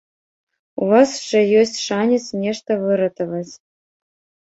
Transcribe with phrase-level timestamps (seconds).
[0.85, 3.49] У вас шчэ ёсць шанец нешта выратаваць.